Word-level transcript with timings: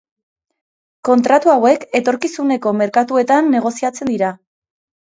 Kontratu 1.09 1.53
hauek 1.57 1.85
etorkizuneko 2.01 2.75
merkatuetan 2.81 3.57
negoziatzen 3.59 4.15
dira. 4.17 4.35